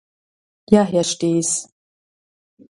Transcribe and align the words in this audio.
Ja, 0.67 0.81
Herr 0.83 1.03
Staes. 1.03 1.69